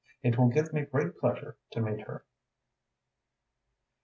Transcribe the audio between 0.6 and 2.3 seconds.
me great pleasure to meet her."